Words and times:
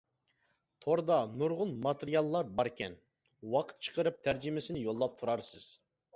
توردا 0.85 1.17
نۇرغۇن 1.41 1.73
ماتېرىياللار 1.87 2.49
باركەن، 2.61 2.97
ۋاقىت 3.57 3.87
چىقىرىپ 3.89 4.19
تەرجىمىسىنى 4.31 4.85
يوللاپ 4.89 5.23
تۇرارسىز. 5.23 5.71